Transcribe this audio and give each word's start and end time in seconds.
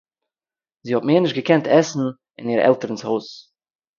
זי 0.85 0.93
האָט 0.93 1.05
מער 1.07 1.19
נישט 1.21 1.35
געקענט 1.37 1.67
עסן 1.77 2.01
אין 2.37 2.47
איר 2.51 2.61
עלטערנ'ס 2.67 3.03
הויז 3.07 3.27